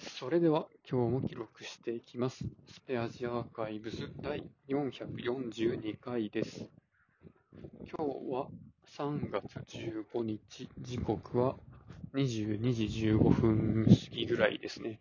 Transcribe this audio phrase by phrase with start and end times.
[0.00, 2.46] それでは今日も記録していきます。
[2.66, 6.70] スペアジアアーカイブズ第442回です。
[7.86, 8.48] 今日は
[8.96, 11.56] 3月15日、時刻は
[12.14, 15.00] 22時15分過ぎぐらいですね。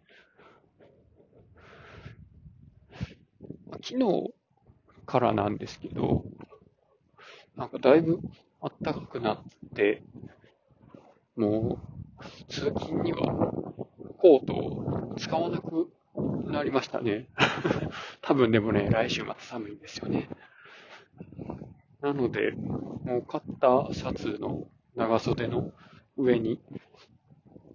[3.81, 4.33] 昨日
[5.05, 6.25] からなんですけど、
[7.55, 8.19] なんかだいぶ
[8.61, 9.43] 暖かくなっ
[9.75, 10.03] て、
[11.37, 11.79] も
[12.19, 13.53] う通勤には
[14.21, 14.78] コートを
[15.19, 15.91] 使わなく
[16.45, 17.27] なりましたね。
[18.21, 20.29] 多分でもね、来週また寒いんですよね。
[22.01, 25.71] なので、もう買ったシャツの長袖の
[26.17, 26.61] 上に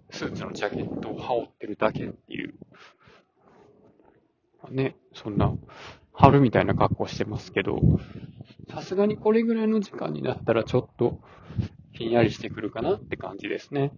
[0.09, 2.55] スーツのジャケットを羽織ってるだけっていう。
[4.71, 5.53] ね、そんな
[6.11, 7.79] 春みたいな格好してますけど、
[8.69, 11.19] さすがにこれぐらいの時間になったらちょっと
[11.91, 13.91] ひんやりしてくるかなって感じですね。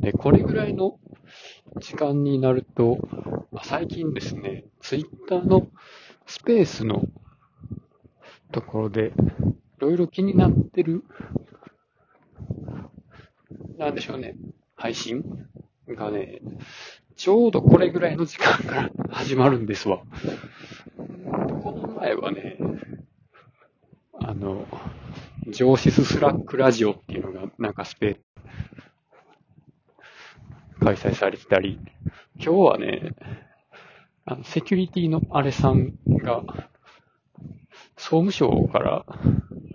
[0.00, 0.98] で、これぐらいの
[1.76, 2.98] 時間になると、
[3.52, 5.68] まあ最近ですね、ツイッターの
[6.26, 7.02] スペースの
[8.52, 11.04] ところで、いろいろ気になってる、
[13.78, 14.34] なんでしょうね、
[14.76, 15.24] 配信
[15.88, 16.40] がね、
[17.16, 20.02] ちょうどこれぐらいの時間から始まるんですわ。
[21.62, 22.58] この前はね、
[24.20, 24.66] あの、
[25.48, 28.20] 上司ススラックラジオっていうのが、なんかスペ
[30.88, 31.78] 開催されてたり、
[32.36, 33.14] 今日はね、
[34.24, 36.42] あのセキュリティのあれさんが、
[37.98, 39.04] 総務省から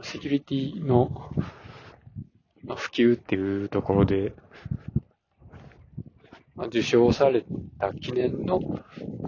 [0.01, 1.29] セキュリティの
[2.63, 4.33] ま普及っていうところで、
[6.55, 7.45] ま受賞され
[7.79, 8.59] た記念の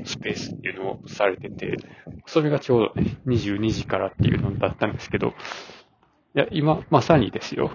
[0.05, 1.77] スペースっていうのをされてて、
[2.25, 7.69] それがちょうどね、22時からっていうのだったんですけど、いや、今、まさにですよ。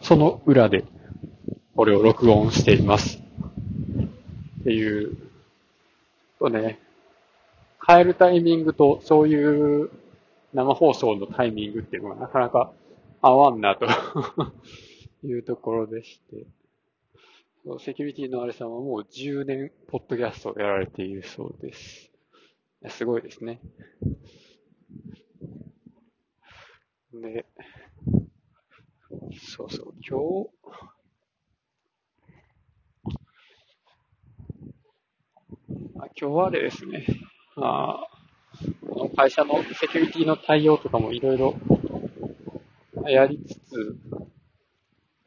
[0.00, 0.84] その裏で、
[1.76, 3.20] これを録音しています。
[4.60, 5.16] っていう、
[6.38, 6.78] とね、
[7.84, 9.90] 変えるタイミングと、そういう
[10.52, 12.72] 生放送のタイミングっていうのがなかなか
[13.20, 13.86] 合わんなと
[15.26, 16.46] いうところでして、
[17.80, 22.12] セキュリティのあれさんはもう10年、ポッドキャストをやられているそうです。
[22.88, 23.60] すごいですね。
[27.12, 27.46] で、
[29.40, 30.50] そうそう、今日、
[35.96, 37.04] あ今日はあれですね、
[37.56, 38.08] まあ、
[38.88, 41.56] この会社のセキュリティの対応とかもいろいろ
[43.08, 43.96] やりつつ、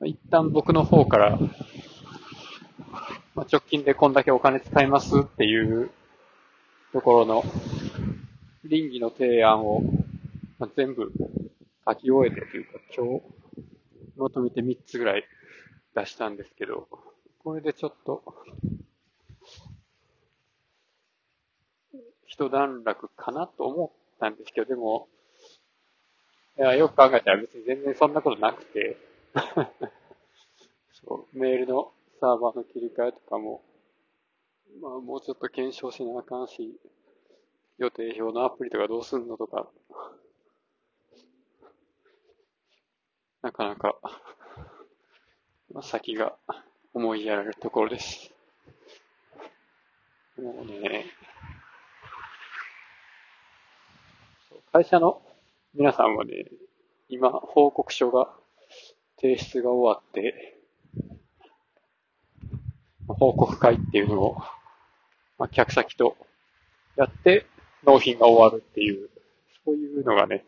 [0.05, 1.37] 一旦僕の方から、
[3.35, 5.89] まあ、直近でこんだけお金使いますっていう
[6.93, 7.43] ところの
[8.63, 9.81] 倫理の提案を、
[10.57, 11.11] まあ、全部
[11.85, 13.23] 書き終えてというか今日
[14.15, 15.25] まとめて3つぐらい
[15.93, 16.87] 出したんですけど、
[17.43, 18.23] これでちょっと
[22.27, 23.89] 一段落かなと思っ
[24.19, 25.07] たんですけど、でも、
[26.57, 28.97] いや、よく考えたら別に全然そんなことなくて、
[30.91, 33.63] そう、メールのサーバーの切り替えとかも、
[34.81, 36.79] まあもうちょっと検証しなあかんし、
[37.77, 39.67] 予定表のアプリとかどうすんのとか、
[43.41, 43.95] なかなか、
[45.71, 46.35] まあ先が
[46.93, 48.33] 思いやられるところです。
[50.37, 51.05] もうね、
[54.77, 55.23] 会社の
[55.73, 56.45] 皆さんはね、
[57.09, 58.31] 今、報告書が
[59.19, 60.59] 提出が終わって、
[63.07, 64.37] 報告会っていうのを、
[65.39, 66.15] ま、客先と
[66.95, 67.47] やって
[67.85, 69.09] 納品が終わるっていう、
[69.65, 70.45] そういうのがね、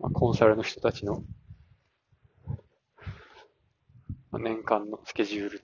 [0.00, 1.22] ま、コンサルの人たちの、
[4.32, 5.60] ま、年間のスケジュールっ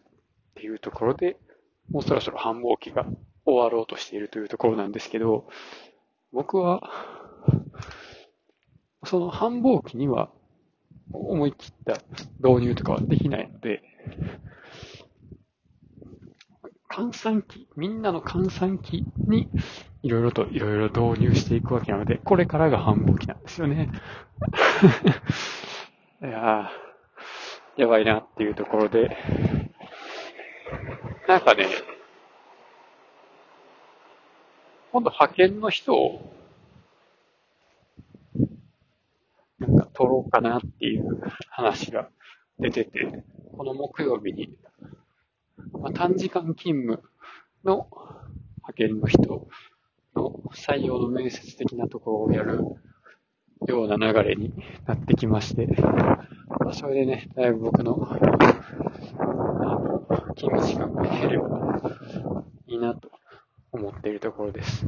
[0.54, 1.36] ていうところで、
[1.90, 3.06] もうそろそろ繁忙期が
[3.44, 5.48] 終わろうとしているというところなんですけど、
[6.30, 7.17] 僕は、
[9.04, 10.30] その繁忙期には
[11.12, 12.02] 思い切った
[12.40, 13.82] 導入とかはできないので、
[16.90, 19.48] 換算期、みんなの換算期に
[20.02, 23.90] いろいろといろいろ導入していくわけなので、これからが繁忙期なんですよね。
[26.22, 26.70] いや、
[27.76, 29.16] やばいなっていうところで、
[31.26, 31.66] なんかね、
[34.92, 36.34] 今度派遣の人を、
[39.58, 42.08] なんか取ろうかなっていう話が
[42.60, 43.24] 出てて、
[43.56, 44.56] この木曜日に、
[45.72, 47.02] まあ、短時間勤務
[47.64, 47.88] の
[48.58, 49.48] 派遣の人
[50.14, 52.60] の採用の面接的なところをやる
[53.66, 54.54] ような流れに
[54.86, 60.06] なってきまして、まあ、それでね、だいぶ僕のあの
[60.36, 61.82] 勤務時間が減れば
[62.68, 63.10] いいなと
[63.72, 64.86] 思っているところです。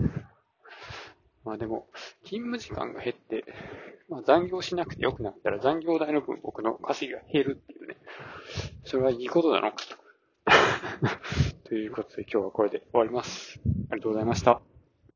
[1.44, 1.88] まあでも、
[2.22, 3.44] 勤務時間が減って、
[4.10, 7.96] まあ残業しなくてよくなったら残業代の分僕の稼ぎが減るっていうね。
[8.84, 9.96] それはいいことなのかと。
[11.68, 13.60] ということで今日はこれで終わります。
[13.90, 14.69] ありがとうございました。